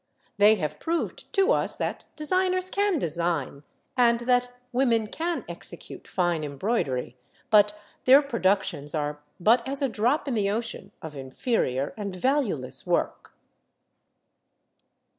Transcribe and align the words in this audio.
They 0.37 0.55
have 0.55 0.79
proved 0.79 1.31
to 1.33 1.51
us 1.51 1.75
that 1.75 2.07
designers 2.15 2.71
can 2.71 2.97
design 2.97 3.61
and 3.95 4.21
that 4.21 4.49
women 4.71 5.05
can 5.05 5.45
execute 5.47 6.07
fine 6.07 6.43
embroidery, 6.43 7.17
but 7.51 7.77
their 8.05 8.23
productions 8.23 8.95
are 8.95 9.19
but 9.39 9.61
as 9.67 9.79
a 9.83 9.87
drop 9.87 10.27
in 10.27 10.33
the 10.33 10.49
ocean 10.49 10.91
of 11.03 11.15
inferior 11.15 11.93
and 11.97 12.15
valueless 12.15 12.87
work. 12.87 13.33